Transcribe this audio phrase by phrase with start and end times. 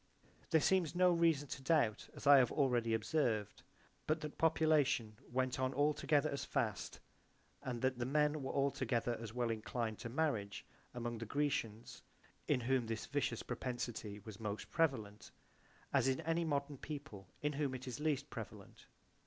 [0.49, 3.61] There seems no reason to doubt, as I have already observed
[4.07, 6.99] but that population went on altogether as fast
[7.61, 12.01] and that the men were altogether as well inclined to marriage among the GreciansOA
[12.47, 15.29] in whom this vitious propensity was most prevalent
[15.93, 18.87] as in any modern people in whom it is least prevalent.